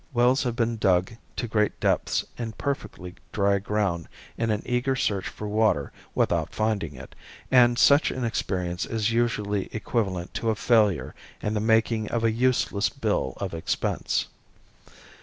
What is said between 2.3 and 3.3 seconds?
in perfectly